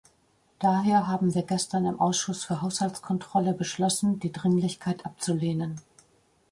Daher 0.57 1.05
haben 1.05 1.35
wir 1.35 1.43
gestern 1.43 1.85
im 1.85 1.99
Ausschuss 1.99 2.43
für 2.43 2.63
Haushaltskontrolle 2.63 3.53
beschlossen, 3.53 4.19
die 4.19 4.31
Dringlichkeit 4.31 5.05
abzulehnen. 5.05 5.79